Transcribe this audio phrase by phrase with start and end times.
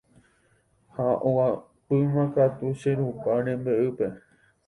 [0.93, 4.07] Ha oguapýmakatu che rupa rembe'ýpe.